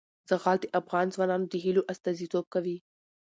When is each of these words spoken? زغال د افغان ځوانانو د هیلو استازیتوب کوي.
زغال 0.29 0.57
د 0.61 0.65
افغان 0.79 1.05
ځوانانو 1.15 1.49
د 1.49 1.53
هیلو 1.63 1.87
استازیتوب 1.91 2.45
کوي. 2.53 2.77